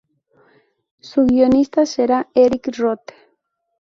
Su 1.01 1.27
guionista 1.27 1.85
será 1.85 2.27
Eric 2.33 2.71
Roth. 2.79 3.11